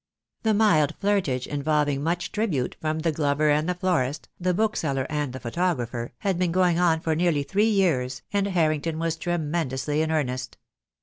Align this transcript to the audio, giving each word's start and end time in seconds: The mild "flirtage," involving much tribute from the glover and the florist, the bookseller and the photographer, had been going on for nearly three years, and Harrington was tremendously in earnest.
The 0.41 0.55
mild 0.55 0.95
"flirtage," 0.99 1.45
involving 1.45 2.01
much 2.01 2.31
tribute 2.31 2.75
from 2.81 2.97
the 2.97 3.11
glover 3.11 3.51
and 3.51 3.69
the 3.69 3.75
florist, 3.75 4.29
the 4.39 4.51
bookseller 4.51 5.05
and 5.11 5.31
the 5.31 5.39
photographer, 5.39 6.11
had 6.17 6.39
been 6.39 6.51
going 6.51 6.79
on 6.79 7.01
for 7.01 7.13
nearly 7.15 7.43
three 7.43 7.69
years, 7.69 8.23
and 8.33 8.47
Harrington 8.47 8.97
was 8.97 9.15
tremendously 9.15 10.01
in 10.01 10.09
earnest. 10.09 10.57